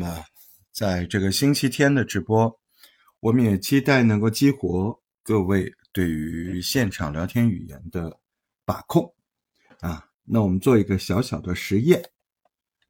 [0.00, 0.24] 么，
[0.72, 2.58] 在这个星期天的直播，
[3.20, 8.18] 我们也期待能够激活各位对于现场聊天语言的
[8.64, 9.14] 把控
[9.80, 10.06] 啊。
[10.24, 12.02] 那我们做一个小小的实验，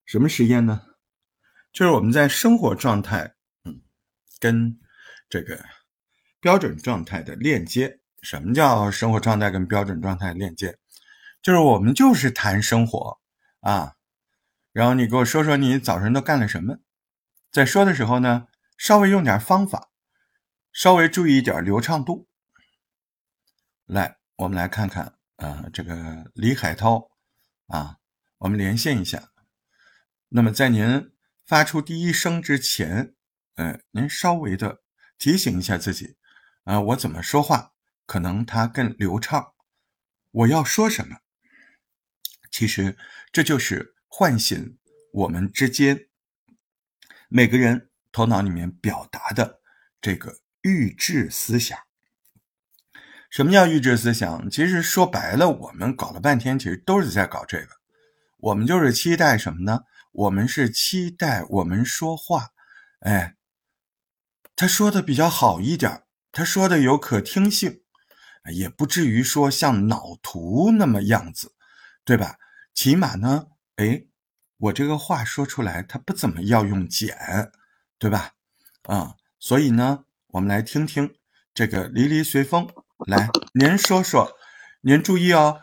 [0.04, 0.82] 什么实验呢？
[1.72, 3.34] 就是我们在生活状态，
[3.64, 3.80] 嗯，
[4.38, 4.78] 跟
[5.28, 5.64] 这个
[6.40, 7.98] 标准状态的链接。
[8.22, 10.78] 什么叫生活状态跟标准状态链接？
[11.42, 13.18] 就是我们就是谈生活
[13.60, 13.94] 啊。
[14.72, 16.78] 然后你给我说说你早晨都干了什么？
[17.50, 18.46] 在说的时候呢，
[18.78, 19.90] 稍微用点方法，
[20.72, 22.28] 稍微注意一点流畅度。
[23.86, 27.10] 来，我们来看看啊，这个李海涛
[27.66, 27.96] 啊，
[28.38, 29.30] 我们连线一下。
[30.28, 31.12] 那么在您
[31.44, 33.14] 发出第一声之前，
[33.56, 34.82] 呃，您稍微的
[35.18, 36.16] 提醒一下自己
[36.64, 37.72] 啊，我怎么说话
[38.06, 39.54] 可能它更流畅？
[40.30, 41.18] 我要说什么？
[42.50, 42.96] 其实
[43.32, 43.94] 这就是。
[44.12, 44.76] 唤醒
[45.12, 46.08] 我们之间
[47.32, 49.60] 每个人头脑里面表达的
[50.00, 51.78] 这个预制思想。
[53.30, 54.50] 什么叫预制思想？
[54.50, 57.68] 其实说白了，我们搞了半天，其实都是在搞这个。
[58.38, 59.84] 我们就是期待什么呢？
[60.10, 62.48] 我们是期待我们说话，
[62.98, 63.36] 哎，
[64.56, 67.82] 他说的比较好一点，他说的有可听性，
[68.52, 71.54] 也不至于说像脑图那么样子，
[72.04, 72.38] 对吧？
[72.74, 73.46] 起码呢。
[73.76, 74.04] 哎，
[74.60, 77.16] 我这个话说出来，它不怎么要用简，
[77.98, 78.32] 对吧？
[78.82, 81.14] 啊，所以呢，我们来听听
[81.54, 82.68] 这个离离随风。
[83.06, 84.36] 来，您说说，
[84.82, 85.60] 您注意哦，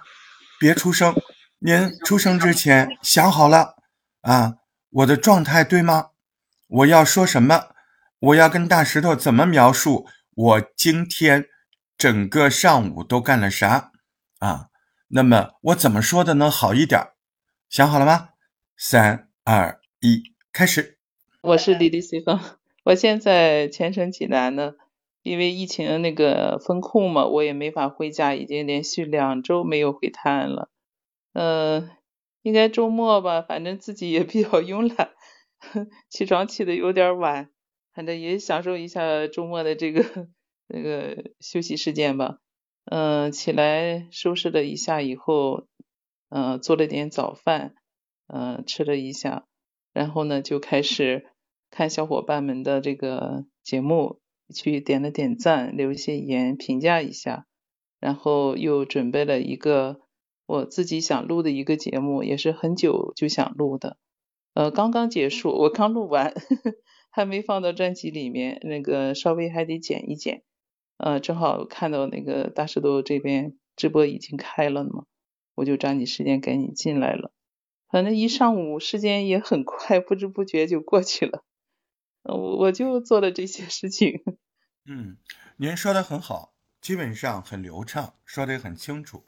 [0.59, 1.15] 别出声。
[1.59, 3.75] 您出声之前想好了
[4.21, 4.55] 啊？
[4.89, 6.09] 我的状态对吗？
[6.67, 7.75] 我要说什么？
[8.19, 11.45] 我要跟大石头怎么描述我今天
[11.95, 13.91] 整个上午都干了啥
[14.39, 14.69] 啊？
[15.09, 17.09] 那么我怎么说的能好一点？
[17.69, 18.29] 想好了吗？
[18.79, 20.99] 三二一，开始。
[21.41, 22.39] 我是李丽随风，
[22.85, 24.75] 我现在前程济南呢，
[25.23, 30.69] 因为疫情那个封控嘛，我也没法回家，已经连续两周没有回泰安了。
[31.33, 31.89] 嗯，
[32.43, 35.09] 应该周末吧，反正自己也比较慵懒，
[36.07, 37.49] 起床起的有点晚，
[37.95, 40.27] 反正也享受一下周末的这个
[40.67, 42.37] 那个休息时间吧。
[42.85, 45.65] 嗯，起来收拾了一下以后。
[46.29, 47.73] 嗯，做了点早饭，
[48.27, 49.45] 嗯，吃了一下，
[49.93, 51.27] 然后呢，就开始
[51.69, 54.19] 看小伙伴们的这个节目，
[54.53, 57.45] 去点了点赞，留一些言，评价一下，
[57.99, 60.01] 然后又准备了一个
[60.45, 63.97] 我自己想录的一个节目，也是很久就想录的，
[64.53, 66.33] 呃，刚刚结束，我刚录完，
[67.11, 70.43] 还没放到专辑里面，那个稍微还得剪一剪，
[70.97, 75.05] 呃，正好看到那个大石头这边直播已经开了嘛。
[75.55, 77.31] 我就抓紧时间赶紧进来了，
[77.89, 81.43] 反正一上午时间也很快，不知不觉就过去了。
[82.23, 84.23] 我我就做了这些事情。
[84.85, 85.17] 嗯，
[85.57, 89.25] 您说的很好，基本上很流畅，说的也很清楚。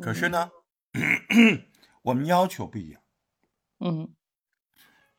[0.00, 0.50] 可是呢，
[2.02, 3.02] 我们要求不一样。
[3.78, 4.14] 嗯，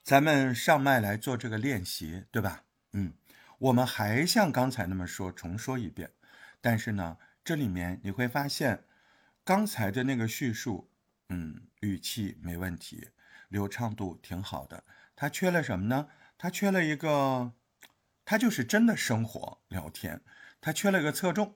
[0.03, 2.63] 咱们上麦来做这个练习，对吧？
[2.93, 3.13] 嗯，
[3.59, 6.11] 我们还像刚才那么说，重说一遍。
[6.59, 8.85] 但是呢，这里面你会发现。
[9.43, 10.90] 刚才的那个叙述，
[11.31, 13.07] 嗯，语气没问题，
[13.47, 14.83] 流畅度挺好的。
[15.15, 16.07] 他缺了什么呢？
[16.37, 17.53] 他缺了一个，
[18.25, 20.21] 他就是真的生活聊天，
[20.59, 21.55] 他缺了个侧重。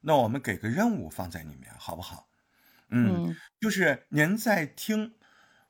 [0.00, 2.28] 那我们给个任务放在里面，好不好？
[2.88, 5.14] 嗯，就是您在听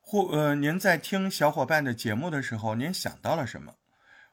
[0.01, 3.75] 或呃，您在听小伙伴的节目的时候，您想到了什么？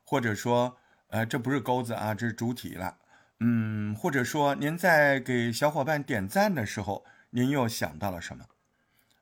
[0.03, 2.99] 或者说，呃，这不是钩子啊，这是主体了。
[3.39, 7.03] 嗯，或者说，您在给小伙伴点赞的时候。
[7.29, 8.45] 您又想到了什么？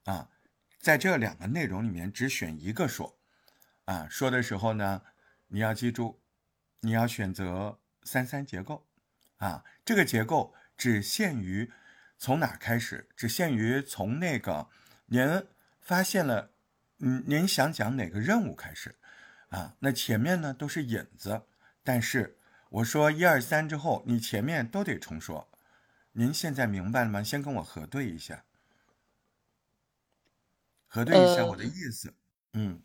[0.05, 0.29] 啊，
[0.79, 3.19] 在这两个内容里面只选一个说，
[3.85, 5.03] 啊，说的时候呢，
[5.47, 6.21] 你要记住，
[6.79, 8.87] 你要选择三三结构，
[9.37, 11.71] 啊，这个结构只限于
[12.17, 13.09] 从哪开始？
[13.15, 14.69] 只限于从那个
[15.07, 15.45] 您
[15.81, 16.51] 发现了，
[16.99, 18.95] 嗯，您想讲哪个任务开始？
[19.49, 21.43] 啊，那前面呢都是引子，
[21.83, 22.37] 但是
[22.69, 25.49] 我说一二三之后，你前面都得重说。
[26.13, 27.21] 您现在明白了吗？
[27.21, 28.45] 先跟我核对一下，
[30.95, 32.13] 核对一下我的意思。
[32.53, 32.81] 嗯，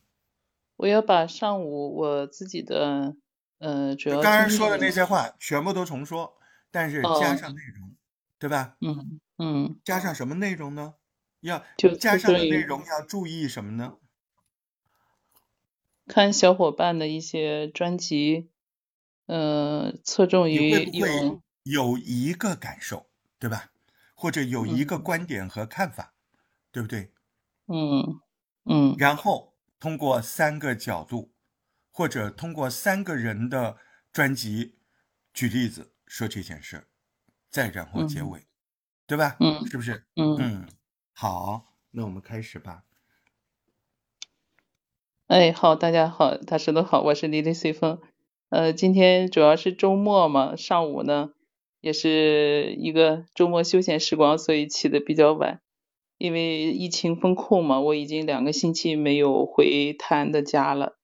[0.74, 3.14] 我要把上午我自己的，
[3.58, 6.36] 呃，主要刚才说的那些话全部都重说，
[6.72, 7.94] 但是加上内容，
[8.40, 8.76] 对吧？
[8.80, 9.80] 嗯嗯。
[9.84, 10.94] 加上什么内容呢？
[11.38, 13.98] 要就加上的内容要注意什么呢？
[16.08, 18.50] 看小伙伴的一些专辑，
[19.26, 23.06] 呃，侧重于有有一个感受。
[23.38, 23.70] 对吧？
[24.14, 26.12] 或者有一个观点和看法，
[26.70, 27.10] 对不对？
[27.72, 28.20] 嗯
[28.64, 28.94] 嗯。
[28.98, 31.32] 然后通过三个角度
[31.90, 33.78] 或者通过三个人的
[34.12, 34.74] 专辑
[35.32, 36.84] 举例子说这件事儿，
[37.48, 38.46] 再然后结尾，
[39.06, 39.36] 对吧？
[39.40, 40.04] 嗯是不是？
[40.16, 40.68] 嗯嗯，
[41.12, 42.82] 好，那我们开始吧。
[45.28, 48.00] 哎，好，大家好，大石头好，我是李丽随风。
[48.48, 51.30] 呃，今天主要是周末嘛，上午呢
[51.80, 55.60] 也是一个周末休闲时光，所以起的比较晚。
[56.20, 60.98] 因为疫情封控嘛，我已经两个星期没有回滩的家了。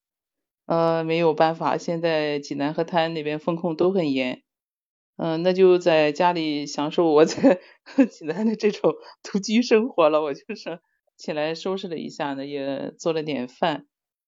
[0.67, 4.43] 呃，没有办法，现在济南和滩那边封控都很严。
[5.17, 7.61] 嗯、那就在家里享受我在
[8.11, 8.93] 济南的这种
[9.23, 10.21] 独居生活了。
[10.21, 10.81] 我就是
[11.17, 13.87] 起来收拾了一下呢，也做了点饭。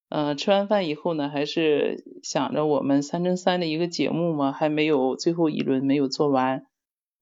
[0.09, 6.65] 嗯，吃完饭以后呢，还是想着我们三乘三的一个节目嘛，还没有最后一轮没有做完，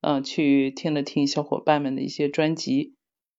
[0.03, 2.95] 嗯，去听了听小伙伴们的一些专辑，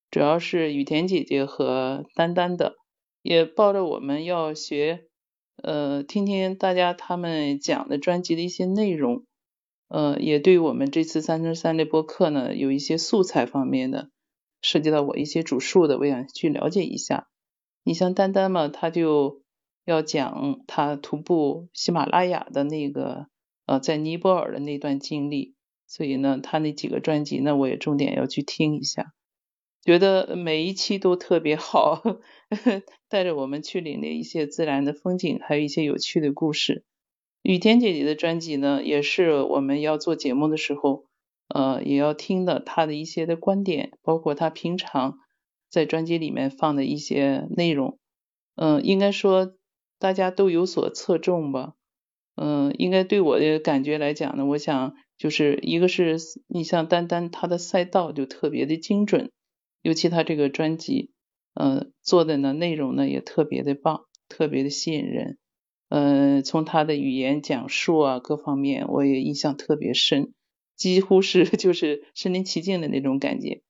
[0.10, 2.76] 主要是雨田姐姐和丹丹的，
[3.22, 5.08] 也抱着我们要学，
[5.62, 9.26] 呃，听听大家他们讲的专辑的一些内容，
[9.90, 14.10] 呃，也对我们这次三乘三的播客呢有一些素材方面的，
[14.62, 17.28] 涉及到我一些主述的，我想去了解一下。
[17.84, 19.42] 你像丹丹嘛，他就
[19.86, 23.28] 要讲他徒步喜马拉雅的那个
[23.66, 25.56] 呃，在尼泊尔的那段经历，
[25.86, 29.14] 所以呢，他那几个专辑呢，我也重点要去听一下，
[29.88, 32.04] 觉得每一期都特别好，
[33.08, 36.84] 带着我们去领略一些自然的风景，还有一些有趣的故事。
[37.42, 41.06] 雨天姐姐的专辑呢，也是我们要做节目的时候，
[41.48, 45.20] 呃，也要听的她的一些的观点，包括她平常。
[45.70, 47.98] 在专辑里面放的一些内容，
[48.56, 49.54] 嗯，应该说
[50.00, 51.76] 大家都有所侧重吧，
[52.36, 56.18] 嗯，应该对我的感觉来讲呢，我想就是一个是
[56.48, 59.32] 你像丹丹她的赛道就特别的精准，
[59.88, 61.12] 尤其他这个专辑，
[61.54, 65.38] 嗯，做的呢内容呢也特别的棒，特别的吸引人，
[65.88, 70.34] 嗯，从他的语言讲述啊各方面我也印象特别深，
[70.76, 73.62] 几乎是 就是身临其境的那种感觉。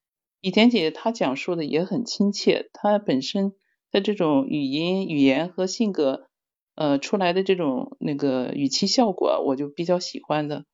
[0.41, 3.53] 雨田姐她讲述的也很亲切，她本身
[3.91, 6.29] 的这种语音、语言和性格，
[6.73, 10.65] 呃，出来的这种那个语气效果，我就比较喜欢的。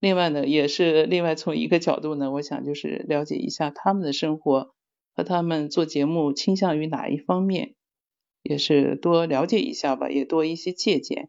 [0.00, 4.74] 另外呢，也是另外从一个角度呢，我想就是了解一下他们的生活
[5.18, 7.74] 和他们做节目倾向于哪一方面，
[8.44, 11.28] 也是多了解一下吧，也多一些借鉴。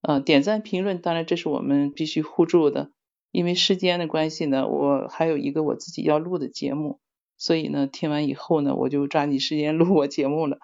[0.00, 2.90] 呃，点赞评论，当然这是我们必须互助的，
[3.30, 6.98] 因为时间的关系呢，我还有一个我自己要录的节目。
[7.38, 10.58] 所以呢，听完以后呢，我就抓紧时间录我节目了。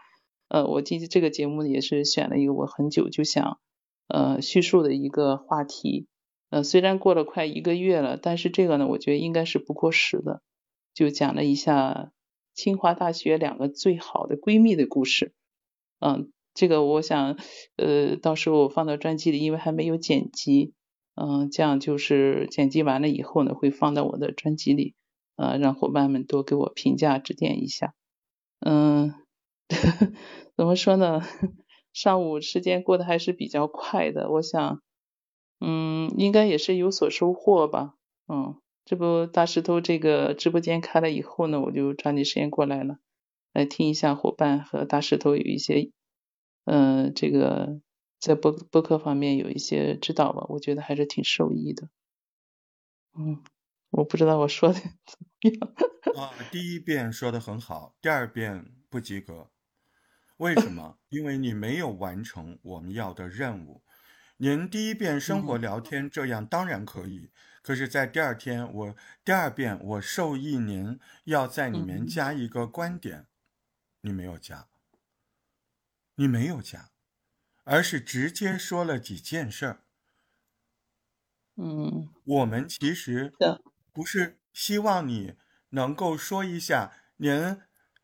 [0.49, 3.61] 呃，我今这个节目也是选了一个我很久就想
[4.09, 6.09] 呃叙述的一个话题。
[6.51, 10.43] 呃，虽然过了快一个月了，但是这个呢，我觉得应该是不过时的。
[10.95, 12.11] 就讲了一下
[12.57, 15.33] 清华大学两个最好的闺蜜的故事。
[16.01, 17.39] 嗯，这个我想
[17.77, 20.73] 呃到时候我放到专辑里，因为还没有剪辑。
[21.15, 24.95] 嗯，这样就是剪辑完了以后呢，会放到我的专辑里。
[25.37, 27.95] 呃，让伙伴们多给我评价指点一下。
[28.61, 29.15] 嗯，
[30.57, 31.21] 怎么说呢？
[31.93, 34.81] 上午时间过得还是比较快的，我想，
[35.61, 37.95] 嗯，应该也是有所收获吧。
[38.29, 38.57] 嗯，
[38.87, 42.97] 这不大石头这个直播间开了以后呢，我就抓紧时间过来了，
[43.53, 45.91] 来听一下伙伴和大石头有一些，
[46.65, 47.81] 嗯，这个
[48.19, 51.91] 在播播客方面有一些指导吧，我觉得还是挺受益的。
[53.19, 53.43] 嗯。
[53.91, 54.91] 我不知道我说的怎
[55.21, 55.73] 么样
[56.21, 56.35] 啊。
[56.51, 59.49] 第一遍说的很好，第二遍不及格。
[60.39, 60.99] 为什么？
[61.09, 63.83] 因为你没有完成我们要的任务。
[64.39, 67.31] 您第一遍生活聊天这样当然可以，
[67.63, 73.27] 可是，在第二天我第二遍我授意您要在里面加一个观点，
[74.03, 74.69] 你没有加，
[76.17, 76.91] 你没有加，
[77.65, 79.81] 而是直接说了几件事儿。
[81.57, 83.33] 嗯，我们其实。
[83.93, 85.37] 不是希望你
[85.71, 87.63] 能够说一下，您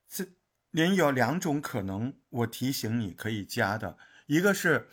[0.08, 0.24] 这
[0.70, 4.88] 您有两种可能，我提醒你可以加的，一个是，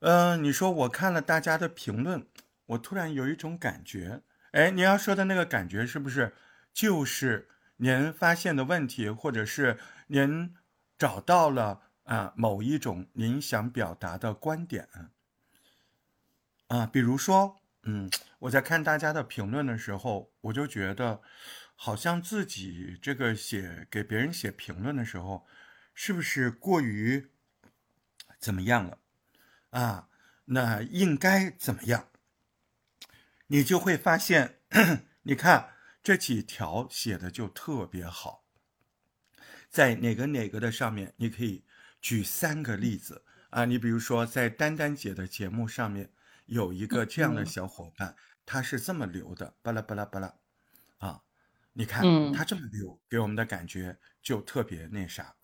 [0.00, 2.26] 嗯，你说我看了大家的评论，
[2.66, 6.34] 我突然有一种感觉，哎，您要说的那个感觉是不是
[6.72, 9.78] 就是您发现的问题，或者是
[10.08, 10.54] 您
[10.98, 14.88] 找到了啊某一种您想表达的观点
[16.66, 17.56] 啊，比如说。
[17.84, 21.22] 嗯，我在看大家的评论的时候，我就觉得，
[21.74, 25.46] 好像自己这个写给别人写评论的时候，
[25.94, 27.30] 是不是过于
[28.38, 28.98] 怎么样了
[29.70, 30.08] 啊？
[30.46, 32.08] 那应该怎么样？
[33.46, 34.60] 你就会发现，
[35.22, 35.70] 你看
[36.02, 38.44] 这几条写的就特别好，
[39.68, 41.64] 在哪个哪个的上面，你可以
[42.00, 46.10] 举三个例子啊，你比如说在丹丹姐的节目上面
[46.46, 50.34] 有一个这样的小伙伴，他是这么留的，巴拉巴拉巴拉，
[50.98, 51.22] 啊，
[51.72, 55.36] 你看嗯他这么留，给我们的感觉就特别那啥。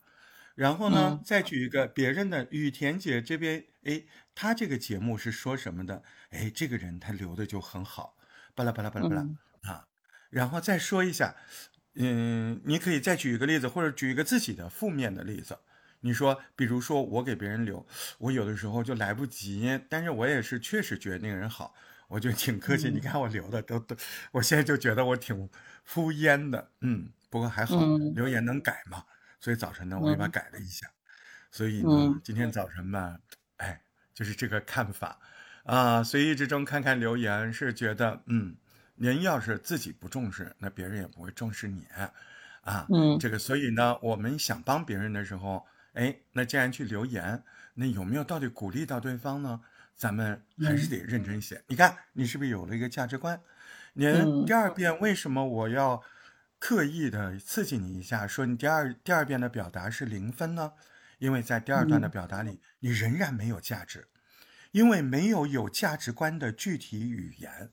[0.54, 6.02] 然后呢，嗯再举一个别人的雨田姐这边，哎，他这个节目是说什么的？
[6.31, 8.16] 哎，这个人他留的就很好，
[8.55, 9.87] 巴拉巴拉巴拉巴拉、嗯啊。
[10.31, 11.37] 然后再说一下，
[11.95, 15.59] 嗯，你可以再举一个例子，或者举一个自己的负面的例子。
[16.00, 17.85] 你说，比如说我给别人留，
[18.19, 21.75] 我有的时候就来不及，但是我也是确实觉得那个人好，
[22.09, 22.90] 我就挺客气。
[22.90, 23.97] 嗯你看我留的都都，
[24.33, 25.49] 我现在就觉得我挺
[25.85, 29.05] 敷衍的，嗯，不过还好，嗯留言能改嘛，
[29.40, 30.87] 所以早晨呢我也把改了一下。
[31.50, 33.19] 所以呢，嗯今天早晨吧，
[33.56, 33.80] 哎，
[34.14, 35.18] 就是这个看法
[35.64, 38.56] 啊，随意之中看看留言，是觉得，嗯，
[38.94, 41.84] 您要是自己不重视，那别人也不会重视你
[42.62, 42.86] 啊。
[42.92, 47.42] 嗯这个，所以呢，我们想帮别人的时候，哎，那既然去留言，
[47.75, 49.60] 那有没有到底鼓励到对方呢？
[49.94, 51.62] 咱们还是得认真写。
[51.68, 53.40] 你看，你是不是有了一个价值观？
[53.94, 56.02] 您嗯第二遍为什么我要
[56.58, 60.72] 刻意的刺激你一下，说你第二第二遍的表达是零分呢？
[61.18, 64.08] 因为在第二段的表达里，你仍然没有价值，
[64.73, 67.73] 因为没有有价值观的具体语言。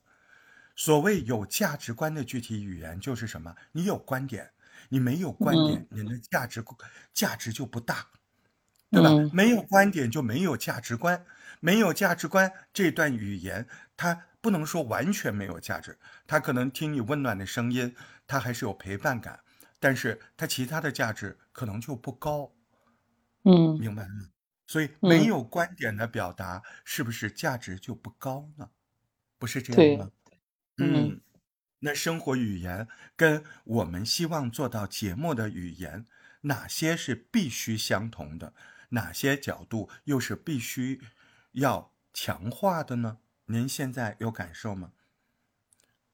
[0.76, 3.56] 所谓有价值观的具体语言，就是什么？
[3.74, 4.52] 你有观点，
[4.90, 6.66] 你没有观点，你的价值
[7.14, 8.08] 价值就不大，
[8.90, 9.10] 对吧？
[9.10, 11.24] 嗯没有观点就没有价值观，
[11.60, 17.96] 没有价值观，这段语言它不能说完全没有价值，它可能听你温暖的声音，
[18.26, 19.42] 它还是有陪伴感，
[19.80, 22.52] 但是它其他的价值可能就不高。
[23.44, 24.30] 嗯明白吗？
[24.68, 28.70] 所以嗯没有观点的表达，是不是价值就不高呢？
[29.38, 30.12] 不是这样吗？
[30.78, 31.22] 嗯嗯，
[31.80, 36.06] 那生活语言跟我们希望做到节目的语言，
[36.42, 38.54] 哪些是必须相同的？
[38.90, 41.02] 哪些角度又是必须
[41.52, 43.20] 要强化的呢？
[43.46, 44.94] 您现在有感受吗？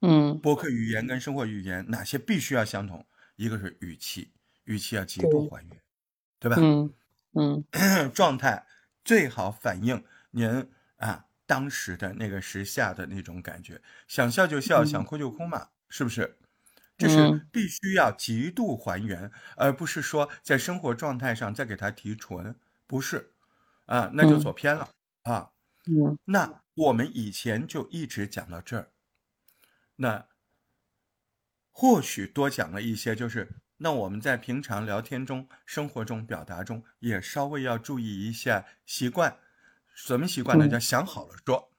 [0.02, 3.06] 嗯播客语言跟生活语言哪些必须要相同？
[3.36, 4.32] 一个是语气，
[4.64, 5.80] 语气要极度还原，
[6.38, 6.56] 对吧？
[6.58, 6.92] 嗯
[7.34, 7.64] 嗯。
[8.14, 8.66] 状态
[9.04, 14.84] 最好反映您啊当时的那个时下的那种感觉，想笑就笑，嗯。
[14.84, 16.38] 想哭就哭嘛，是不是？
[16.98, 17.50] 就是嗯。
[17.50, 22.54] 必须要极度还原，而不是说在生活状态上再给它提纯，
[22.86, 23.32] 不是
[23.86, 24.38] 啊，那就嗯。
[24.38, 24.88] 走偏了
[25.24, 25.50] 啊。
[25.86, 26.18] 嗯。
[26.26, 28.90] 那我们以前就一直讲到这儿，
[29.96, 30.26] 那
[31.74, 33.48] 或许多讲了一些，就是
[33.82, 39.38] 那我们在平常聊天中、生活中表达中，也稍微要注意一下习惯。
[39.94, 40.66] 什么习惯呢？
[40.66, 41.70] 嗯叫想好了说，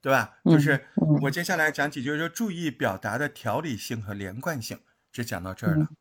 [0.00, 0.38] 对吧？
[0.44, 4.80] 嗯就是嗯我接下来讲几句，就注意表达的条理性和连贯性。
[5.12, 5.92] 只讲到这儿了。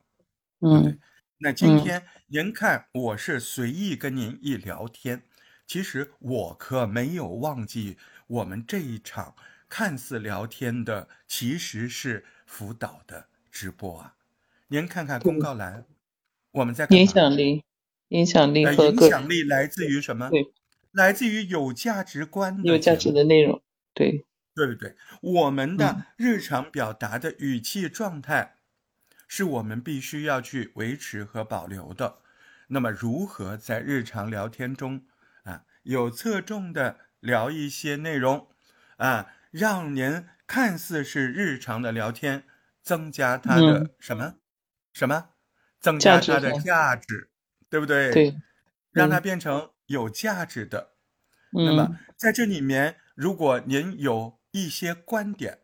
[0.61, 0.99] 嗯？
[1.39, 5.23] 那今嗯天您看，我是随意跟您一聊天，
[5.67, 7.97] 其实我可没有忘记
[8.27, 9.35] 我们这一场
[9.69, 14.15] 看似聊天的，其实是辅导的直播啊。
[14.67, 15.85] 您看看公告栏，
[16.51, 17.05] 我们在干影？
[17.05, 17.63] 响力
[18.09, 20.29] 影响力呃，影响力来自于什么？
[20.29, 20.43] 对
[20.91, 23.61] 来自于有价值观的有价值的内容，
[23.93, 24.95] 对对不对？
[25.21, 28.55] 我们嗯的日常表达的语气状态，
[29.27, 32.19] 是我们必须要去维持和保留的。
[32.69, 35.05] 那么，如何在日常聊天中
[35.43, 38.47] 啊，有侧重的聊一些内容
[38.97, 42.45] 啊，让您看似是日常的聊天，
[42.81, 44.35] 增加它的嗯什么、
[44.95, 45.27] 什么，
[45.81, 47.29] 增加它的感价值，
[47.69, 48.11] 对不对？
[48.13, 48.35] 对，
[48.91, 50.91] 让它嗯变成有价值的。
[51.51, 55.59] 那么嗯在这里面，如果您有一些观点，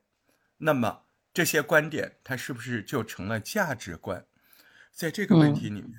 [0.58, 4.26] 那么这些观点它是不是就成了价值观？
[4.92, 5.94] 在这个问题里面，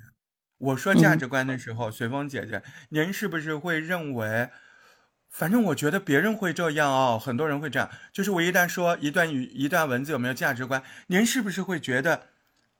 [0.59, 4.51] 我说价嗯值观的时候，随风姐姐，您是不是会认为？
[5.31, 7.89] 反正我觉得别人会这样哦，很多人会这样。
[8.11, 12.27] 就是我一旦说一段语、一段文字有没有价值观，您是不是会觉得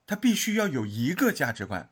[0.06, 1.90] 它必须要有一个价值观？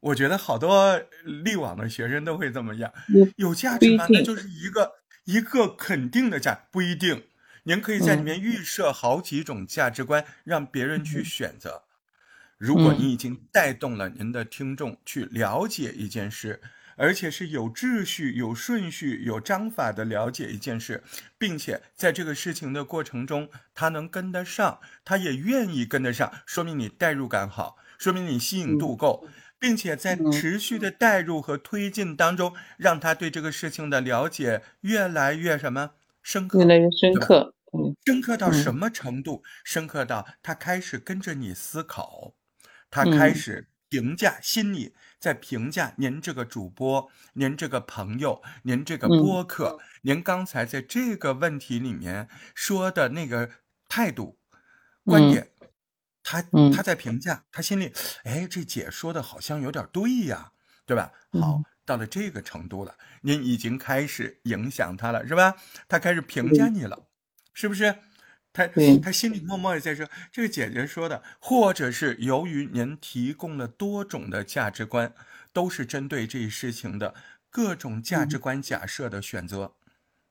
[0.00, 2.92] 我觉得好多力网的学生都会这么样。
[3.36, 4.92] 有价值观，那就是一个
[5.24, 7.24] 一个肯定的价，不一定。
[7.62, 11.84] 您可以在里嗯面预设好几种价值观，让别人去选择。
[12.58, 16.60] 如果嗯你已经带动了您的听众去了解一件事，
[16.96, 21.02] 而且是有秩序、有顺序、有章法的了解一件事，
[21.36, 36.60] 并且在这个事情的过程中，他能跟得上，他也愿意跟得上，说明你代入感好，说明你吸引度够，并且在嗯持续的带入和推进当中，让他对这个事情的了解越来越什么深刻。
[36.60, 37.96] 越，来越深刻，嗯。
[38.04, 39.42] 深刻到嗯什么程度？
[39.64, 42.34] 深刻到他开始跟着你思考，
[42.90, 53.48] 他开嗯始评价，心里在评价您这个主播、您这个朋友、您这个嗯播客，您刚才在这个问题里面说的那个
[53.88, 54.36] 态度、
[55.02, 55.48] 观嗯点，
[56.22, 57.90] 他嗯他在评价，他心里，
[58.24, 60.52] 哎，这姐说的好像有点对呀，
[60.84, 61.10] 对吧？
[61.40, 65.54] 好嗯，到了这个程度了，您已经开始影响他了，是吧？
[65.88, 67.06] 他开始评价你了，
[67.54, 67.96] 是不是？
[68.54, 75.12] 他对他心里默默的在说，这个姐姐说的，或者是由于您提供了多种的价值观，
[75.52, 77.14] 都是针对这一事情的
[77.50, 79.74] 各种价值观假设的选择，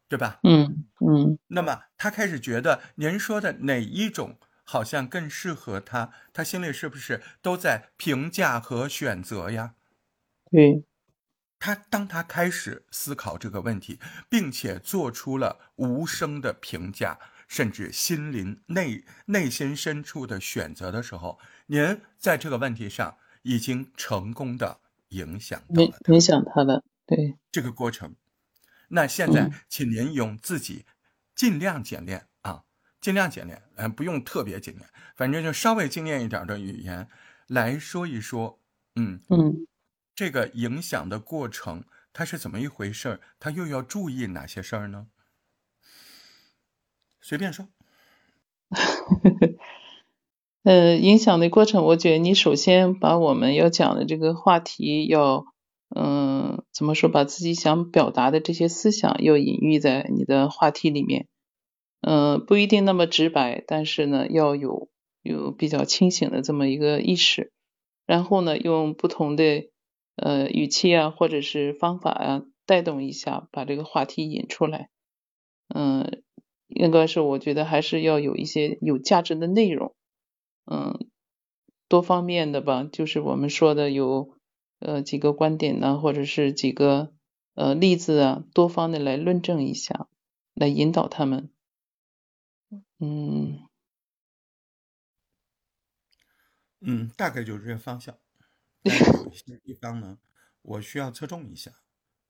[0.08, 0.40] 对吧？
[0.44, 9.74] 嗯嗯那么他开始觉得您说的哪一种好像更适合他，他心里是不是都在评价和选择呀？
[10.50, 10.86] 对，
[11.60, 14.00] 他当他开始思考这个问题，
[14.30, 17.20] 并且做出了无声的评价，
[17.54, 24.80] 甚至心灵内内心深处的选择的时候，您在这个问题上已经成功的
[25.10, 28.16] 影响到了他影影响他的，对，这个过程。
[28.88, 30.88] 那现在嗯，请您用自己
[31.36, 32.64] 尽量简练啊，
[33.00, 37.08] 尽量简练，嗯、不用特别简练，反正就稍微精炼一点的语言
[37.46, 38.60] 来说一说，
[38.96, 39.68] 嗯，嗯
[40.16, 43.20] 这个影响的过程它是怎么一回事儿？
[43.40, 45.10] 他又要注意哪些事儿呢？
[47.24, 47.68] 随便说。
[50.64, 55.46] 呃，影响的过程，我觉得你首先把我们要讲的这个话题要，
[55.94, 61.28] 嗯，怎么说，把自己想表达的这些思想要隐喻在你的话题里面，
[62.02, 64.90] 嗯，不一定那么直白，但是呢，要有
[65.22, 67.52] 有比较清醒的这么一个意识，
[68.06, 69.70] 然后呢，用不同的
[70.16, 74.90] 呃语气啊，或者是方法啊，带动一下，把这个话题引出来，
[75.76, 76.24] 嗯，
[76.76, 79.96] 应该是我觉得还是要有一些有价值的内容。
[80.66, 81.08] 嗯，
[81.88, 84.38] 多方面的吧，就是我们说的有
[84.80, 87.14] 呃几个观点呢，或者是几个
[87.54, 90.08] 呃例子啊，多方的来论证一下，
[90.54, 91.50] 来引导他们。
[93.00, 93.68] 嗯
[96.80, 98.18] 嗯，大概就是这个方向。
[98.84, 100.18] 但有一些地方呢，
[100.62, 101.72] 我需要侧重一下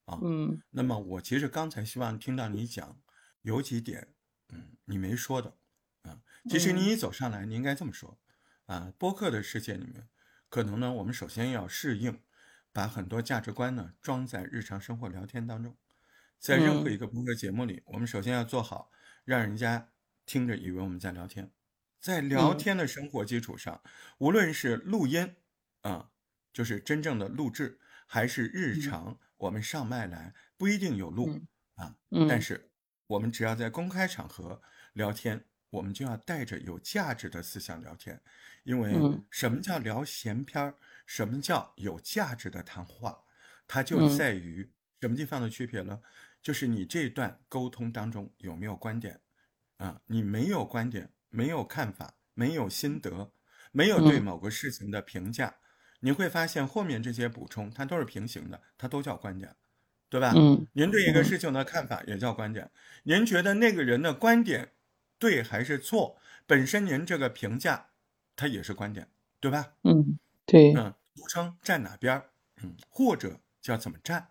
[0.06, 0.20] 啊。
[0.22, 2.98] 嗯那么我其实刚才希望听到你讲
[3.42, 4.08] 有几点，
[4.50, 5.58] 嗯，你没说的
[6.04, 6.22] 啊。
[6.50, 8.20] 其实你一走上来，你应该这么说
[8.66, 8.94] 啊。
[8.98, 10.08] 播客的世界里面，
[10.50, 12.22] 可能呢，我们首先要适应，
[12.72, 15.78] 把很多价值观呢装在日常生活聊天当中。
[16.40, 18.92] 在任何一个播客节目里，我们首先要做好，
[19.24, 19.92] 让人家
[20.26, 21.52] 听着以为我们在聊天。
[22.02, 23.82] 在聊嗯天的生活基础上，
[24.18, 25.38] 无论是录音
[25.84, 26.12] 啊，
[26.52, 32.73] 就是真正的录制，还是日嗯常我们上麦来，不一定有录嗯啊，嗯但是
[33.14, 34.60] 我们只要在公开场合
[34.94, 38.20] 聊天，我们就要带着有价值的思想聊天，
[38.64, 40.76] 因为嗯什么叫聊闲篇儿？
[41.06, 43.24] 什么叫有价值的谈话？
[43.68, 44.68] 它就嗯在于
[45.00, 46.02] 什么地方的区别呢？
[46.42, 49.22] 就是你这段沟通当中有没有观点
[49.78, 50.02] 啊？
[50.08, 53.32] 你没有观点，没有看法，没有心得，
[53.72, 55.56] 没有对嗯某个事情的评价，
[56.00, 59.56] 你会发现后面这些补充它都是平行的，它都叫观点，
[60.14, 60.32] 对吧？
[60.36, 62.70] 嗯您对一个嗯事情的看法也叫观点，
[63.02, 64.74] 您觉得那个人的观点
[65.18, 66.18] 对还是错？
[66.46, 67.88] 本身您这个评价，
[68.36, 69.08] 它也是观点，
[69.40, 69.74] 对吧？
[69.82, 72.30] 嗯，对，嗯，俗称站哪边儿，
[72.62, 74.28] 嗯，或者叫怎么站，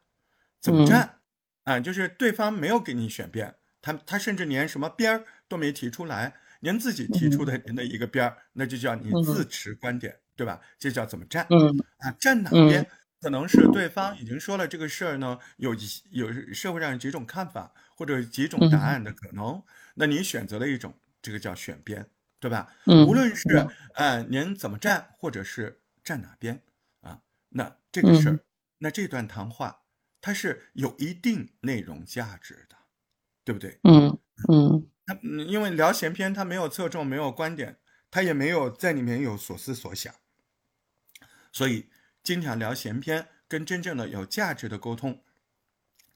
[0.61, 1.17] 怎么嗯站，
[1.65, 10.61] 啊，就是对方没有给你选边，他他甚至连什么边儿都没提出来，您自己提出的您的一个边儿，那就叫你嗯自持观点，对吧？
[10.79, 12.13] 这叫怎么站嗯啊？
[12.21, 12.87] 站哪嗯边？
[13.23, 15.79] 可能是对方已经说了这个事儿呢，有一
[16.11, 19.63] 有社会上有几种看法或者几种答嗯案的可能，
[19.95, 22.75] 那你选择了一种，这个叫选边，对吧？
[22.87, 23.77] 嗯，无论是嗯。
[23.95, 26.61] 呃您怎么站，或者是站哪边
[27.01, 28.43] 啊，那这个事儿，嗯。
[28.79, 29.83] 那这段谈话
[30.21, 32.77] 它是有一定内容价值的，
[33.45, 33.81] 对不对？
[33.85, 37.81] 嗯嗯它嗯因为聊闲篇，它没有侧重，没有观点，
[38.11, 40.15] 它也没有在里面有所思所想，
[41.53, 41.89] 所以
[42.23, 45.23] 经常聊闲篇跟真正的有价值的沟通，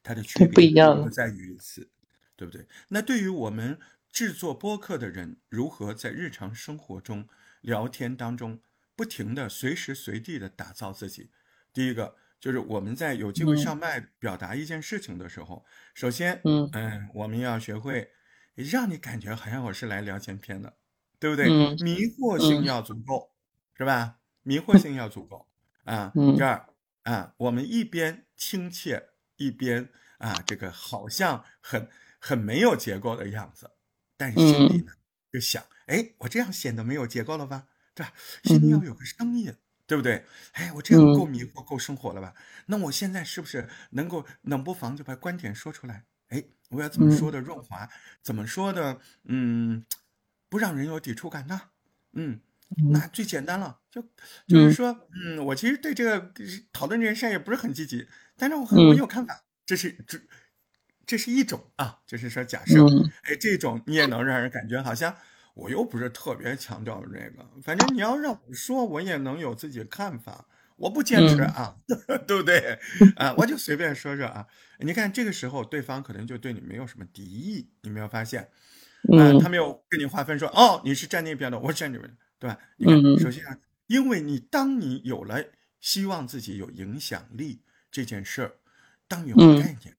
[0.03, 1.91] 它的区别不一样了在于此，
[2.37, 2.67] 对不对？
[2.89, 3.79] 那对于我们
[4.11, 7.29] 制作播客的人，如何在日常生活中
[7.61, 8.61] 聊天当中，
[8.95, 11.31] 不停的随时随地的打造自己？
[11.73, 15.65] 第一个就是我们在有机会嗯上麦表达一件事情的时候，
[15.95, 18.13] 首先，嗯嗯，我们要学会
[18.55, 20.77] 让你感觉好像我是来聊闲篇的，
[21.19, 21.47] 对不对？
[21.49, 23.33] 嗯迷惑性嗯要足够，
[23.77, 24.19] 是吧？
[24.43, 25.47] 迷惑性要足够
[25.87, 26.13] 啊。
[26.15, 26.69] 嗯第二
[27.05, 33.71] 啊，我们一边亲切，一边啊，这个好像很很没有结构的样子，
[34.17, 34.93] 但是心里呢
[35.33, 37.67] 就想，哎，我这样显得没有结构了吧？
[37.95, 38.13] 对吧？
[38.45, 39.55] 心里要有个声音，
[39.87, 40.25] 对不对？
[40.53, 42.35] 哎，我这样够迷惑、够生活了吧？
[42.67, 46.05] 那我现在是不是能够冷不防就把观点说出来？
[46.29, 47.89] 哎，我要怎么说的润滑？
[48.21, 49.01] 怎么说的？
[49.25, 49.87] 嗯，
[50.49, 51.61] 不让人有抵触感呢？
[52.15, 52.41] 嗯，
[52.93, 54.03] 那最简单了，就
[54.49, 56.33] 就是说，嗯，我其实对这个
[56.73, 60.19] 讨论这件事也不是很积极，但是我很我有看法，这是这
[61.07, 62.85] 这是一种啊，就是说假设，
[63.23, 65.17] 哎，这种你也能让人感觉好像。
[65.57, 71.75] 我又不是特别强调这个，反正你要让我说，我也能有自己的看法，我不坚持啊，
[72.29, 72.79] 对不对？
[73.17, 74.47] 啊，我就随便说说啊。
[74.81, 78.51] 你看这个时候，对方可能就对你没有什么敌意，你没有发现？
[79.19, 82.15] 啊，他没有跟你划分说，哦，你是站那边的，我是站这边，
[82.47, 82.61] 对吧？
[82.77, 85.45] 你看，首先啊，因为你当你有了
[85.81, 88.57] 希望自己有影响力这件事儿，
[89.09, 89.97] 当有概念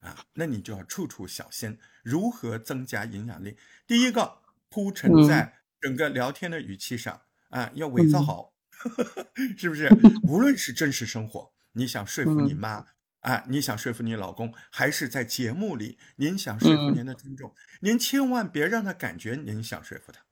[0.00, 3.56] 啊，那你就要处处小心，如何增加影响力？
[3.86, 4.38] 第一个。
[4.72, 8.54] 铺陈在整个聊天的语气上啊，要伪造好，
[9.58, 9.90] 是不是？
[10.22, 12.86] 无论是真实生活，你想说服你妈
[13.18, 20.22] 啊，你想说服你老公，还是在节目里，您想说服您的听众，您千万别让他感觉您想说服他，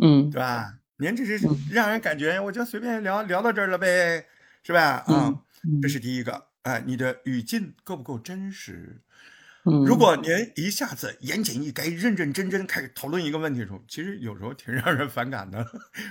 [0.00, 0.74] 嗯，对吧？
[0.98, 1.38] 您这是
[1.70, 4.26] 让人感觉我就随便聊聊到这儿了呗，
[4.62, 5.02] 是吧？
[5.06, 5.34] 啊，
[5.82, 9.02] 这是第一个啊，你的语境够不够真实？
[9.62, 15.64] 如果您一下子言简意赅、认认真真开始讨论一个问题的时候，其实有时候挺 让人反感的。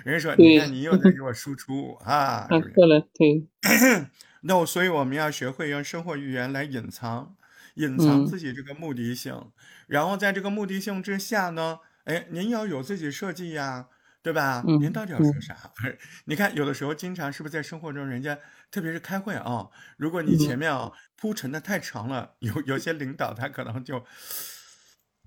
[0.06, 3.48] 人家说：“你看，你又在给我输出 啊。”对了，对。
[4.42, 7.36] 那我所以我们要学会用生活语言来隐藏、
[7.74, 9.52] 隐藏自己这个目的性，
[9.88, 13.90] 然后在这个目的性之下呢，哎，您要有自己设计呀。
[14.22, 14.62] 对吧？
[14.82, 15.56] 您到底要说啥？
[16.28, 18.38] 你看，有的时候经常是不是在生活中，人家
[18.70, 24.06] 特别是开会啊，如果你前面啊铺陈的太长了，有有些领导他可能就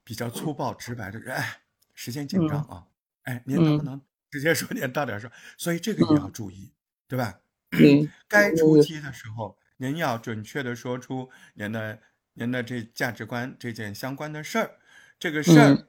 [0.04, 1.62] 比较粗暴直白的，哎，
[1.94, 2.84] 时间紧张啊，
[3.22, 3.98] 哎，您能不能
[4.30, 5.32] 直接说点到点说？
[5.56, 6.74] 所以这个也要注意，
[7.08, 7.40] 对吧？
[8.28, 11.98] 该出击的时候，您要准确的说出您的
[12.34, 14.72] 您的这价值观这件相关的事儿，
[15.18, 15.88] 这个事儿。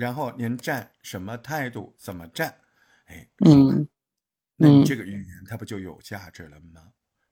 [0.00, 1.94] 然后您站什么态度？
[1.98, 2.54] 怎么站？
[3.04, 3.86] 哎，嗯，
[4.56, 6.80] 那你这个语言它不就有价值了吗？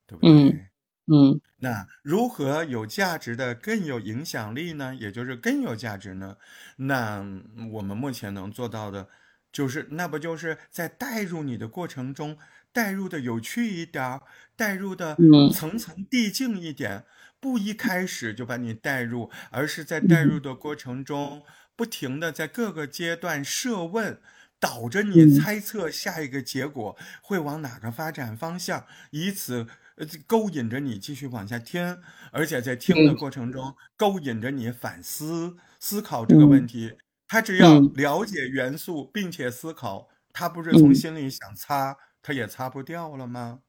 [0.06, 0.68] 对不对？
[1.06, 4.94] 嗯，那如何有价值的更有影响力呢？
[4.94, 6.36] 也就是更有价值呢？
[6.76, 7.24] 那
[7.72, 9.08] 我们目前能做到的，
[9.50, 12.36] 就是那不就是在带入你的过程中，
[12.70, 14.20] 带入的有趣一点，
[14.56, 15.16] 带入的
[15.54, 17.06] 层层递进一点，
[17.40, 21.42] 不一开始就把你带入，而是在带入的过程中。
[21.78, 24.20] 不停的在各个阶段设问，
[24.58, 36.94] 导着你猜测下一个结果会往哪个发展方向，以此呃勾引着你继续往下听，而且在听的过程中勾引着你反思思考这个问题。
[37.28, 43.60] 他只要了解元素并且思考，他不是从心里想擦，他也擦不掉了吗？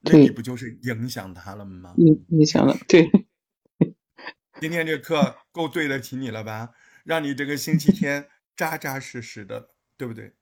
[0.00, 1.94] 那你不就是影响他了吗？
[1.96, 3.08] 影影响了，对。
[4.60, 6.70] 今天这课够对得起你了吧？
[7.06, 10.32] 让你这个星期天扎扎实实的，对不对？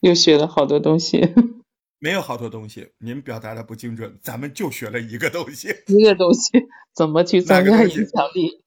[0.00, 1.20] 又学了好多东西。
[1.98, 5.68] 没有好多东西，您表达的不精准，咱们就学了一个东西。
[5.86, 6.50] 一个东西
[6.94, 8.62] 怎么去增加影响力？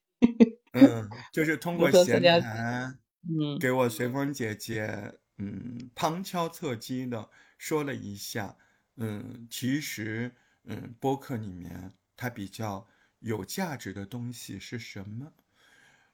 [0.73, 8.55] 嗯，就是通过闲谈，嗯，给我随风姐姐，嗯，旁敲侧击的说了一下，
[8.97, 10.31] 嗯，其实，
[10.65, 12.87] 嗯，播客里面它比较
[13.19, 15.31] 有价值的东西是什么？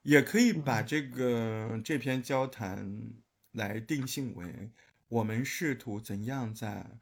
[0.05, 3.11] 也可以把这个这篇交谈
[3.51, 4.71] 来定性为，
[5.07, 6.99] 我们试图怎样在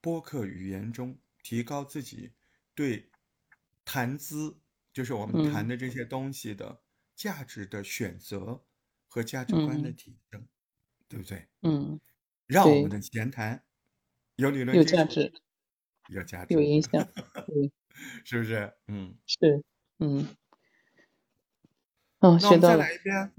[0.00, 2.34] 播客语言中提高自己
[2.72, 3.10] 对
[3.84, 4.60] 谈资，
[4.92, 6.82] 就是我们谈的这些东西的
[7.16, 8.64] 价值的选择
[9.08, 10.46] 和价值观的提升，
[11.08, 11.48] 对不对？
[11.62, 12.00] 嗯，
[12.46, 13.64] 让我们的闲谈
[14.36, 15.32] 有理论有价值，
[16.10, 17.08] 有价值，有影响，
[18.24, 18.72] 是不是？
[18.86, 19.64] 嗯，是，
[19.98, 20.36] 嗯。
[22.20, 23.32] 那我们再来一遍。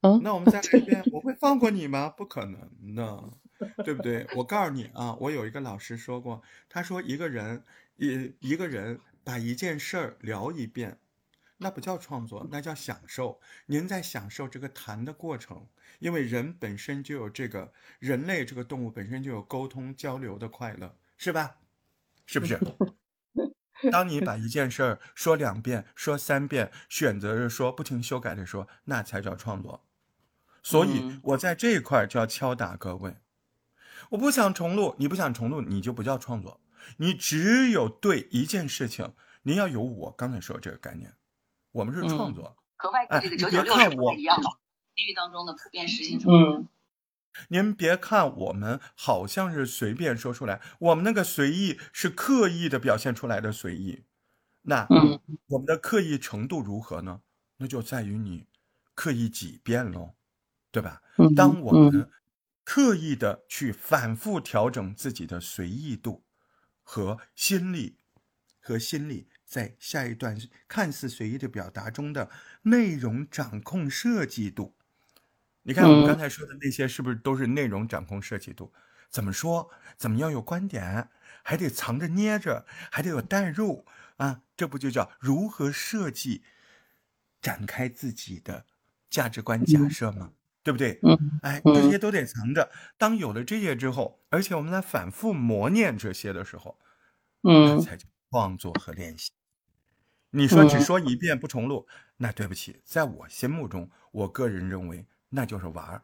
[0.00, 1.02] 嗯，那我们再来一遍。
[1.12, 2.08] 我会放过你吗？
[2.08, 3.30] 不可能的，
[3.84, 4.26] 对不对？
[4.34, 7.62] 我告诉你啊，我有一个老师说过，他说一个人
[7.96, 10.98] 一一个人把一件事儿聊一遍，
[11.58, 13.40] 那不叫创作，那叫享受。
[13.66, 15.68] 您在享受这个谈的过程，
[16.00, 21.58] 因为人本身就有这个人类这个动物本身就有沟通交流的快乐，是吧？
[22.26, 22.58] 是不是？
[23.90, 29.84] 当你把一件事儿说两遍、说三遍，选择着说，不停修改着说，那才叫创作。
[30.62, 33.16] 所以，我在这一块就要敲打各位。
[34.10, 36.60] 我不想重录，你不想重录，你就不叫创作。
[36.98, 41.14] 你只有对一件事情，你要有我刚才说这个概念，
[41.72, 42.56] 我们是创作。
[42.76, 44.48] 和外国这个九九六是不一样的，
[44.94, 46.20] 地域当中的普遍实行。
[46.26, 46.68] 嗯。
[47.48, 54.04] 您别看我们好像是随便说出来，我们那个随意是刻意的表现出来的随意。
[54.62, 54.86] 那
[55.48, 57.22] 我们的刻意程度如何呢？
[57.56, 58.46] 那就在于你
[58.94, 60.14] 刻意几遍喽，
[60.70, 61.02] 对吧？
[61.34, 62.08] 当我们
[62.64, 66.24] 刻意的去反复调整自己的随意度
[66.82, 67.98] 和心理，
[68.60, 72.30] 和心理在下一段看似随意的表达中的
[72.62, 74.76] 内容掌控设计度。
[75.64, 78.72] 你看我们刚才说的那些，是不是都是内容掌控设计度？
[79.08, 79.70] 怎么说？
[79.96, 81.08] 怎么样有观点？
[81.44, 83.84] 还得藏着捏着，还得有代入
[84.16, 84.42] 啊！
[84.56, 86.42] 这不就叫如何设计、
[87.40, 88.66] 展开自己的
[89.10, 90.32] 价值观假设吗？
[90.62, 90.98] 对不对？
[91.02, 92.70] 嗯，哎，这些都得藏着。
[92.96, 96.78] 当有了这些之后，而且我们在反复磨练这些的时候，
[97.42, 99.30] 嗯，才叫创作和练习。
[100.30, 105.06] 你说只说一遍不重录，那对不起，在我心目中，我个人认为。
[105.34, 106.02] 那就是玩儿，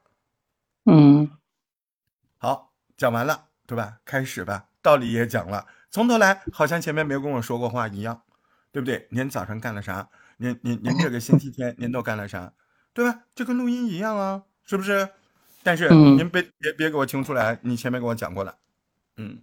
[0.87, 1.31] 嗯，
[2.39, 3.99] 好，讲完了，对吧？
[4.05, 8.23] 开始吧，道理也讲了，从头来，好像前面没跟我说过话一样，
[8.73, 9.07] 对不对？
[9.11, 10.09] 您早上干了啥？
[10.39, 12.55] 您您您这个星期天您都干了啥？
[12.95, 13.25] 对吧？
[13.35, 15.11] 就跟录音一样啊，是不是？
[15.63, 18.57] 但是您别别别给我听出来，你前面给我讲过了，
[19.17, 19.43] 嗯，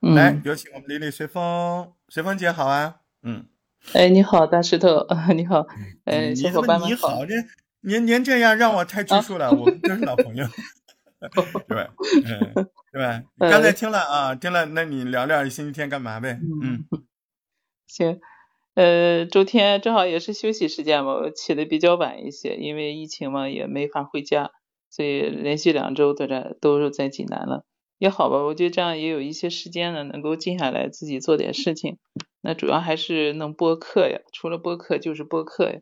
[0.00, 3.46] 来，有请我们丽丽随风，随风姐好啊，嗯，
[3.92, 5.64] 哎，你好，大石头， 你好，
[6.04, 7.20] 哎，小伙伴们好。
[7.86, 10.44] 您您这样让我太拘束了，我们真是老朋友，
[11.68, 11.94] 对吧？
[12.26, 13.22] 嗯，对吧？
[13.38, 16.40] 刚才听了啊，听了，那你聊聊星期天干嘛呗？
[16.64, 16.84] 嗯，
[17.86, 18.18] 行，
[18.74, 24.50] 呃，周天正好也是休息时间嘛，我起的比较晚一些，因为疫情嘛也没法回家，
[24.90, 27.64] 所以连续两周都在都是在济南了，
[27.98, 31.98] 也好吧，我觉得这样也有一些时间呢，能够静下来自己做点事情。
[32.40, 35.78] 那主要还是弄播客呀，除了播客就是播客呀。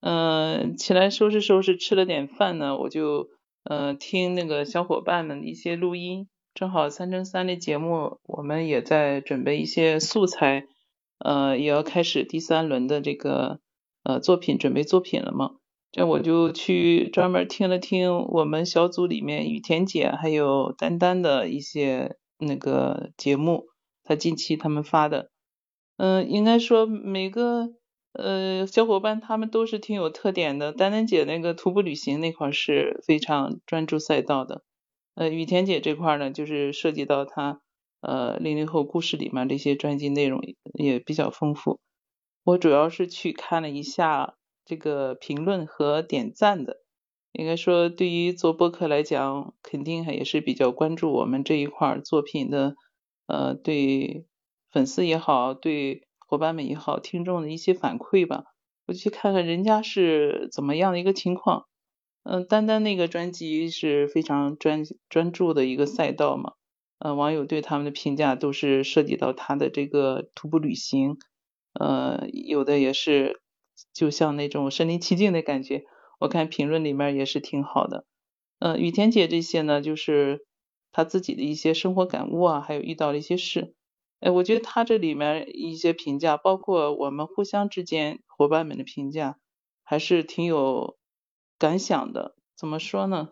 [0.00, 3.28] 嗯，起来收拾收拾，吃了点饭呢，我就
[3.64, 10.66] 嗯听那个小伙伴们一些录音，正好三乘三的节目，我们也在准备一些素材，
[11.18, 13.58] 呃，也要开始第三轮的这个
[14.04, 15.52] 呃作品准备作品了嘛，
[15.90, 23.64] 这我就去专门听了听我们小组里面雨田姐还有丹丹的一些那个节目，
[24.04, 25.30] 他近期他们发的，
[25.96, 27.70] 嗯，应该说每个。
[28.16, 30.72] 呃，小伙伴他们都是挺有特点的。
[30.72, 34.62] 丹丹姐那个徒步旅行那块是非常专注赛道的。
[35.14, 37.60] 呃，雨田姐这块呢，就是涉及到她
[38.00, 40.40] 呃零零后故事里面这些专辑内容
[40.74, 41.78] 也比较丰富。
[42.44, 46.82] 我主要是去看了一下这个评论和点赞的。
[47.32, 52.76] 应该说，对于做播客来讲，肯定也是比较关注我们这一块作品的。
[53.26, 54.24] 呃，对
[54.70, 56.05] 粉丝也好，对。
[56.26, 58.44] 伙伴们也好，听众的一些反馈吧，
[58.86, 61.66] 我去看看人家是怎么样的一个情况。
[62.24, 66.54] 嗯，单单那个专辑是非常专专注的一个赛道嘛，
[66.98, 71.18] 嗯，网友对他们的评价都是涉及到他的这个徒步旅行，
[71.74, 73.40] 呃，有的也是
[73.94, 75.84] 就像那种身临其境的感觉。
[76.18, 78.04] 我看评论里面也是挺好的。
[78.58, 80.46] 嗯，雨田姐这些呢，就是
[80.90, 83.75] 她自己的一些生活感悟啊，还有遇到的一些事。
[84.20, 89.36] 哎，我觉得他这里面一些评价，包括我们互相之间伙伴们的评价，
[89.84, 90.96] 还是挺有
[91.58, 92.34] 感想的。
[92.56, 93.28] 怎么说呢？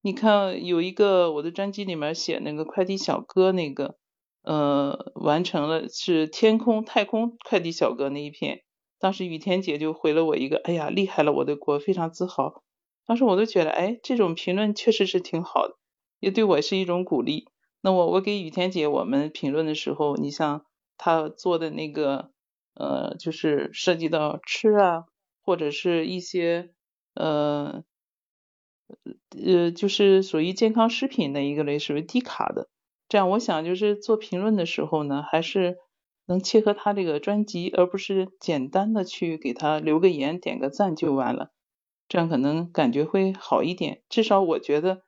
[0.00, 3.96] 你看有一个我的专辑里面写那个快递小哥那个，
[4.42, 8.62] 呃，完成了是天空太空快递小哥那一篇，
[8.98, 12.62] 当时雨天姐就回了我一个，哎呀，厉害了，我的国，非常自豪。
[13.06, 15.76] 当时我都觉得，哎，这种评论确实是挺好的，
[16.20, 17.48] 也对我是一种鼓励。
[17.80, 20.64] 那我我给雨田姐我们评论的时候，你像
[20.96, 22.30] 她做的那个
[22.74, 25.04] 呃，就是涉及到吃啊，
[25.42, 26.72] 或者是一些
[27.14, 27.84] 呃
[29.30, 32.68] 呃，就是属于健康食品的一个类，属于低卡的。
[33.08, 35.76] 这样我想就是做评论的时候呢，还是
[36.26, 41.50] 能切合他这个专辑，而不是简单的去给他留个言、点个赞就完了。
[42.08, 45.07] 这样可能感觉会好一点，至少我觉得。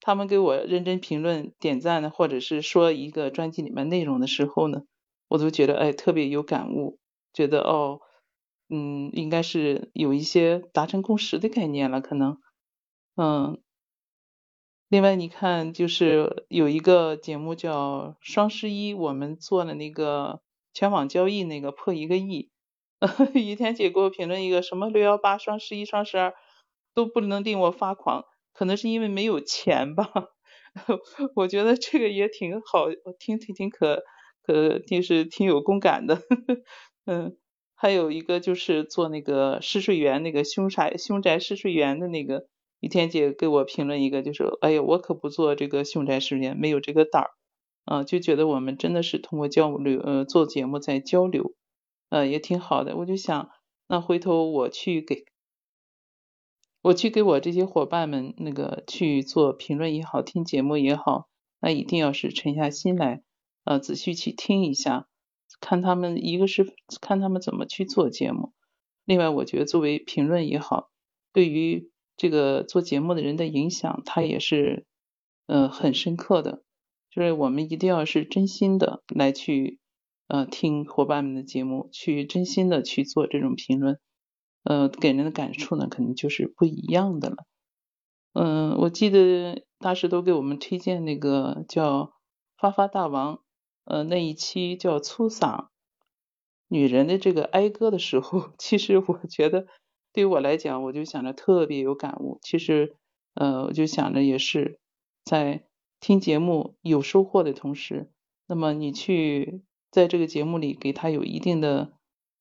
[0.00, 4.82] 他们给我认真评论、点赞的，或者是说一个专辑里面内容的时候呢，
[5.28, 6.98] 我都觉得哎特别有感悟，
[7.32, 8.00] 觉得哦，
[8.68, 12.38] 嗯，应该是有一些达成共识的概念了，可能，
[13.16, 13.60] 嗯。
[14.88, 20.40] 另外你看，就是有一个节目叫双十一，我们做了那个
[20.74, 22.50] 全网交易那个破一个亿，
[23.32, 26.34] 雨天姐给我评论一个什么六幺八、双十一、双十二
[26.92, 28.24] 都不能令我发狂。
[28.52, 30.10] 可能是因为没有钱吧，
[31.36, 32.86] 我觉得这个也挺好，
[33.18, 34.02] 挺挺挺可
[34.46, 36.20] 可，就是挺有共感的。
[37.06, 37.36] 嗯，
[37.74, 42.46] 还有一个就是做那个试睡员，那个凶宅凶宅试睡员的那个，
[42.80, 47.30] 雨天姐给我评论一个，就是：“哎呀，我可不做这个凶宅试睡员，没有这个胆儿。”
[47.86, 51.54] 啊，就觉得我们真的是通过交流，呃，做节目在交流，
[52.10, 52.96] 呃，也挺好的。
[52.96, 53.50] 我就想，
[53.88, 55.24] 那回头我去给，
[56.82, 61.28] 我去给我这些伙伴们那个去做评论也好，听节目也好，
[61.60, 63.22] 那一定要是沉下心来，
[63.64, 65.06] 呃，仔细去听一下，
[65.60, 68.52] 看他们一个是看他们怎么去做节目，
[69.04, 70.90] 另外我觉得作为评论也好，
[71.34, 74.86] 对于这个做节目的人的影响，它也是
[75.46, 76.62] 呃很深刻的。
[77.10, 79.80] 就是我们一定要是真心的来去
[80.28, 83.98] 呃听伙伴们的节目，去真心的去做这种评论，
[84.62, 87.36] 呃给人的感触呢肯定就是不一样的了。
[88.32, 92.12] 嗯，我记得大师都给我们推荐那个叫
[92.56, 93.40] 发发大王，
[93.84, 95.68] 呃那一期叫粗嗓
[96.68, 99.66] 女人的这个哀歌的时候， 其实我觉得。
[100.12, 102.40] 对于我来讲，我就想着特别有感悟。
[102.42, 102.96] 其实，
[103.34, 104.80] 呃，我就想着也是
[105.24, 105.62] 在
[106.00, 108.10] 听节目有收获的同时，
[108.48, 111.92] 那么你去在这个节目里给他有一定的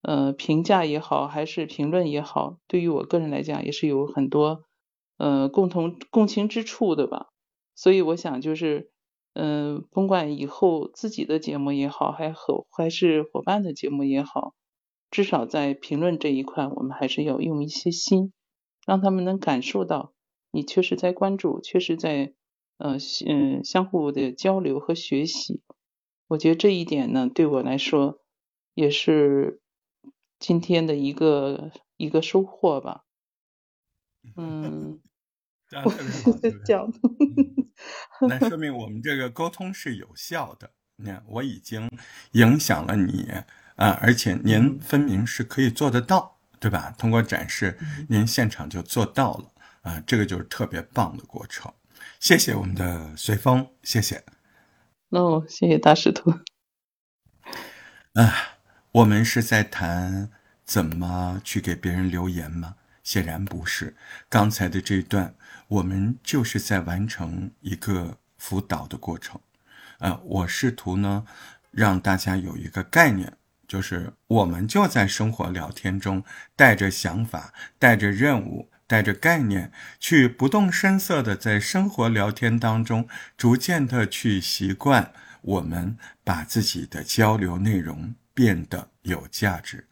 [0.02, 4.64] 呃评价也好，还是评论也好，对于我个人来讲也是有很多
[5.18, 7.28] 呃共同共情之处的吧。
[7.76, 8.92] 所以我想就是，
[9.34, 14.54] 嗯，甭管以后自己的节目也好，还和还是伙伴的节目也好。
[15.12, 18.32] 至少在评论这一块，我们还是要用一些心，
[18.86, 20.14] 让他们能感受到
[20.52, 22.34] 你确实在关注，确实在
[22.78, 25.62] 呃嗯相互的交流和学习。
[26.28, 28.20] 我觉得这一点呢，对我来说
[28.76, 29.62] 也是
[30.39, 33.04] 今天的一个一个收获吧。
[34.36, 34.99] 嗯，
[35.84, 36.91] 我是讲，
[38.28, 40.71] 那说明我们这个沟通是有效的。
[40.95, 41.89] 你看，我已经
[42.32, 43.30] 影响了你。
[43.75, 46.93] 啊，而且您分明是可以做得到，对吧？
[46.97, 49.52] 通过展示，您现场就做到了，
[49.84, 51.73] 啊，这个就是特别棒的过程。
[52.19, 54.21] 谢谢我们的随风，谢谢。
[55.12, 56.30] 哦，谢谢大石头。
[58.15, 58.59] 啊，
[59.00, 60.30] 我们是在谈
[60.66, 62.76] 怎么去给别人留言吗？
[63.02, 63.96] 显然不是。
[64.28, 65.36] 刚才的这段，
[65.68, 69.40] 我们就是在完成一个辅导的过程。
[70.00, 71.26] 啊，我试图呢，
[71.72, 73.38] 让大家有一个概念。
[73.68, 76.24] 就是我们就在生活聊天中，
[76.58, 83.08] 带着想法，带着任务，带着概念，去不动声色的在生活聊天当中，
[83.38, 89.86] 逐渐的去习惯，我们把自己的交流内容变得有价值。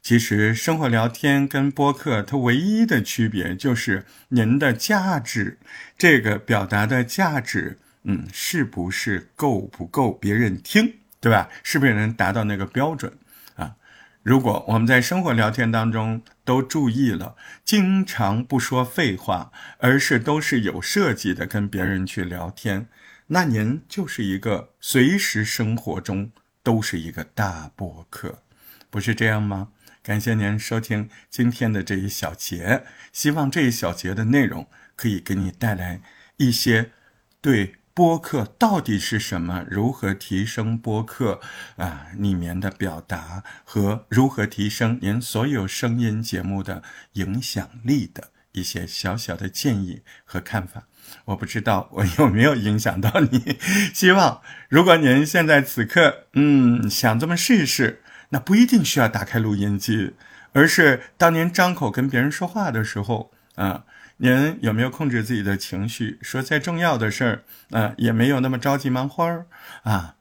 [0.00, 5.58] 其实生活聊天跟播客，它唯一的区别就是您的价值，
[5.98, 10.94] 这个表达的价值，嗯，是不是够不够别人听？
[11.20, 11.50] 对吧？
[11.62, 13.12] 是不是能达到那个标准
[13.56, 13.76] 啊？
[14.22, 22.86] 如果我们在生活聊天当中都注意了，经常不说废话，而是都是有设计的跟别人去聊天，
[23.26, 26.30] 那您就是一个随时生活中
[26.62, 28.42] 都是一个大播客，
[28.90, 29.68] 不是这样吗？
[30.02, 36.00] 感谢您收听今天的这一小节，希望这一小节的内容可以给你带来
[36.36, 36.92] 一些
[37.40, 37.76] 对。
[37.92, 39.66] 播客到底是什么？
[39.68, 41.40] 如何提升播客
[41.76, 46.82] 啊里面的表达和如何提升您所有声音节目的
[47.14, 50.84] 影响力的一些小小的建议和看法？
[51.26, 53.58] 我不知道我有没有影响到你。
[53.94, 60.14] 希望如果您现在此刻嗯想这么试一试，那不一定需要打开录音机，
[60.52, 63.84] 而是当您张口跟别人说话的时候啊。
[64.22, 66.18] 您有没有控制自己的情绪？
[66.20, 69.46] 说再重要的事儿，啊，也没有那么着急忙慌儿
[69.84, 70.16] 啊。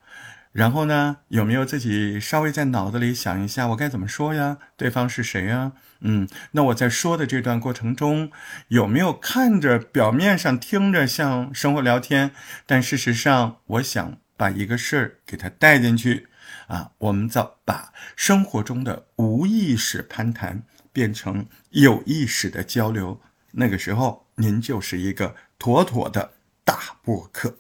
[0.54, 4.58] 然后呢，有没有自己稍微在脑子里想一下，我该怎么说呀？
[4.78, 5.74] 对方是谁呀？
[6.02, 8.32] 嗯，那我在说的这段过程中，
[8.70, 12.32] 有没有看着表面上听着像生活聊天，
[12.66, 16.28] 但事实上，我想把一个事儿给它带进去
[16.68, 16.92] 啊。
[17.00, 23.20] 我们早把生活中的无意识攀谈变成有意识的交流。
[23.52, 26.32] 那个时候，您就是一个妥妥的
[26.64, 27.58] 大播客。